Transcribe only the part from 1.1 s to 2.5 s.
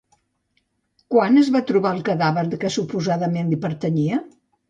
Quan es va trobar el cadàver